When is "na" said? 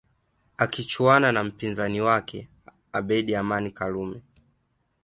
1.31-1.43